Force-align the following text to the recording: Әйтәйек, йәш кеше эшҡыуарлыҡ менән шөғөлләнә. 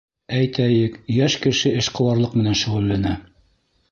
Әйтәйек, 0.35 0.95
йәш 1.17 1.35
кеше 1.43 1.75
эшҡыуарлыҡ 1.83 2.35
менән 2.41 2.59
шөғөлләнә. 2.65 3.15